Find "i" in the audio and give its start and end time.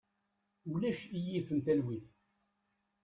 1.17-1.19